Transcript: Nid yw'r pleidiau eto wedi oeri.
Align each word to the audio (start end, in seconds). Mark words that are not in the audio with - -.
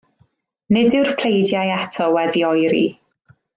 Nid 0.77 0.95
yw'r 0.99 1.11
pleidiau 1.19 1.75
eto 1.75 2.09
wedi 2.17 2.43
oeri. 2.51 2.83